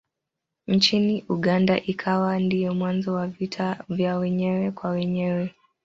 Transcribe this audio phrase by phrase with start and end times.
[0.67, 5.53] Nchini Uganda ikawa ndiyo mwanzo wa vita vya wenyewe kwa wenyewe.